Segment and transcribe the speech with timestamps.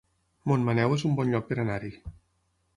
[0.51, 1.95] Montmaneu es un bon lloc per anar-hi